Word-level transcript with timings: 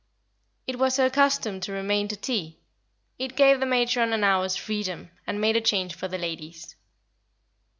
It 0.65 0.79
was 0.79 0.97
her 0.97 1.11
custom 1.11 1.59
to 1.59 1.71
remain 1.71 2.07
to 2.07 2.15
tea; 2.15 2.57
it 3.19 3.35
gave 3.35 3.59
the 3.59 3.67
matron 3.67 4.13
an 4.13 4.23
hour's 4.23 4.55
freedom, 4.55 5.11
and 5.27 5.39
made 5.39 5.55
a 5.55 5.61
change 5.61 5.93
for 5.93 6.07
the 6.07 6.17
ladies. 6.17 6.75